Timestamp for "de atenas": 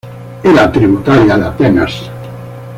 1.37-2.01